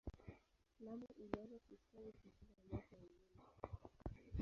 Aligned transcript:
Lamu 0.85 1.07
ilianza 1.21 1.57
kustawi 1.67 2.11
kushinda 2.19 2.57
miaka 2.67 2.95
ya 3.01 3.07
nyuma. 3.13 3.43